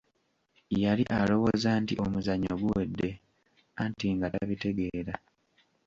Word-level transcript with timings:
Yali 0.83 1.03
alowooza 1.19 1.71
nti 1.81 1.93
omuzannyo 2.05 2.53
guwedde 2.61 3.09
anti 3.81 4.05
nga 4.15 4.27
tabitegeera. 4.33 5.15